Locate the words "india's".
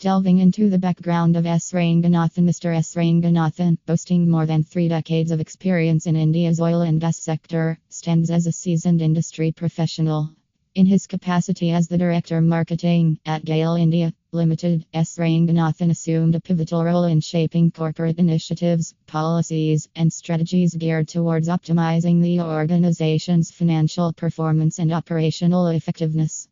6.14-6.60